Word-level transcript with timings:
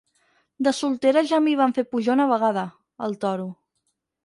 De 0.67 0.71
soltera 0.77 1.23
ja 1.33 1.41
m'hi 1.49 1.53
van 1.61 1.77
fer 1.79 1.85
pujar 1.93 2.15
una 2.15 2.27
vegada, 2.33 2.65
al 3.09 3.17
Toro. 3.27 3.49